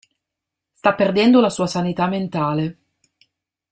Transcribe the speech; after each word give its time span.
Sta 0.71 0.95
perdendo 0.95 1.39
la 1.41 1.51
sua 1.51 1.67
sanità 1.67 2.07
mentale. 2.07 2.77